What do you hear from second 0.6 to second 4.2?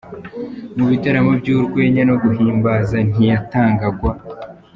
Mu bitaramo by’urwenya no guhimbaza ntiyatangwaga.